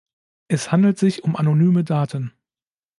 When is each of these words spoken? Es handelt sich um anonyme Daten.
Es 0.47 0.71
handelt 0.71 0.97
sich 0.97 1.23
um 1.23 1.35
anonyme 1.35 1.83
Daten. 1.83 2.33